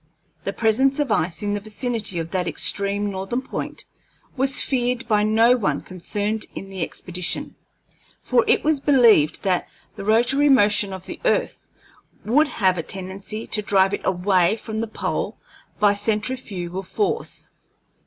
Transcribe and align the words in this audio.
The 0.45 0.51
presence 0.51 0.99
of 0.99 1.11
ice 1.11 1.43
in 1.43 1.53
the 1.53 1.59
vicinity 1.59 2.17
of 2.17 2.31
that 2.31 2.47
extreme 2.47 3.11
northern 3.11 3.43
point 3.43 3.85
was 4.35 4.59
feared 4.59 5.07
by 5.07 5.21
no 5.21 5.55
one 5.55 5.81
concerned 5.81 6.47
in 6.55 6.71
the 6.71 6.81
expedition, 6.81 7.53
for 8.23 8.43
it 8.47 8.63
was 8.63 8.79
believed 8.79 9.43
that 9.43 9.69
the 9.95 10.03
rotary 10.03 10.49
motion 10.49 10.91
of 10.91 11.05
the 11.05 11.19
earth 11.23 11.69
would 12.25 12.47
have 12.47 12.79
a 12.79 12.81
tendency 12.81 13.45
to 13.45 13.61
drive 13.61 13.93
it 13.93 14.01
away 14.03 14.55
from 14.55 14.81
the 14.81 14.87
pole 14.87 15.37
by 15.79 15.93
centrifugal 15.93 16.81
force. 16.81 17.51